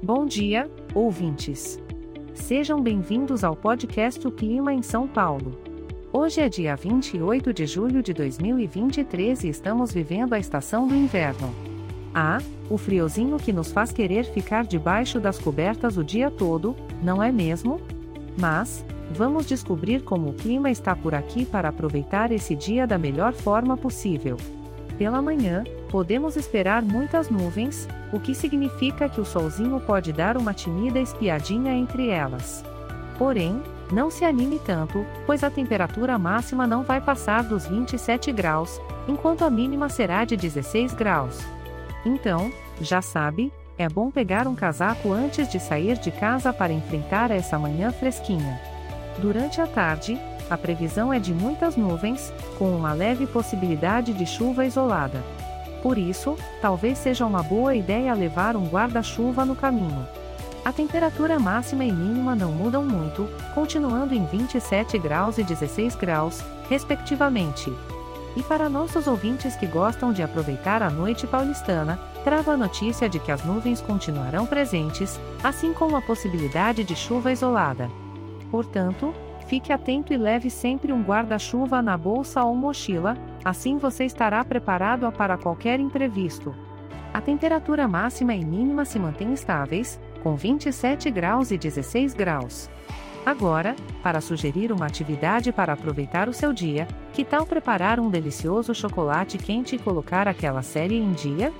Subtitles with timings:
[0.00, 1.76] Bom dia, ouvintes.
[2.32, 5.58] Sejam bem-vindos ao podcast O Clima em São Paulo.
[6.12, 11.52] Hoje é dia 28 de julho de 2023 e estamos vivendo a estação do inverno.
[12.14, 12.38] Ah,
[12.70, 17.32] o friozinho que nos faz querer ficar debaixo das cobertas o dia todo, não é
[17.32, 17.80] mesmo?
[18.38, 23.32] Mas, vamos descobrir como o clima está por aqui para aproveitar esse dia da melhor
[23.32, 24.36] forma possível.
[24.96, 30.54] Pela manhã, podemos esperar muitas nuvens, o que significa que o solzinho pode dar uma
[30.54, 32.64] tímida espiadinha entre elas.
[33.18, 38.80] Porém, não se anime tanto, pois a temperatura máxima não vai passar dos 27 graus,
[39.08, 41.38] enquanto a mínima será de 16 graus.
[42.04, 47.30] Então, já sabe, é bom pegar um casaco antes de sair de casa para enfrentar
[47.30, 48.60] essa manhã fresquinha.
[49.18, 50.18] Durante a tarde,
[50.50, 55.22] a previsão é de muitas nuvens, com uma leve possibilidade de chuva isolada.
[55.82, 60.06] Por isso, talvez seja uma boa ideia levar um guarda-chuva no caminho.
[60.64, 66.42] A temperatura máxima e mínima não mudam muito, continuando em 27 graus e 16 graus,
[66.68, 67.72] respectivamente.
[68.36, 73.18] E para nossos ouvintes que gostam de aproveitar a noite paulistana, trago a notícia de
[73.18, 77.90] que as nuvens continuarão presentes, assim como a possibilidade de chuva isolada.
[78.50, 79.14] Portanto,
[79.48, 85.10] fique atento e leve sempre um guarda-chuva na bolsa ou mochila, assim você estará preparado
[85.10, 86.54] para qualquer imprevisto.
[87.14, 92.68] A temperatura máxima e mínima se mantêm estáveis, com 27 graus e 16 graus.
[93.24, 98.74] Agora, para sugerir uma atividade para aproveitar o seu dia, que tal preparar um delicioso
[98.74, 101.52] chocolate quente e colocar aquela série em dia?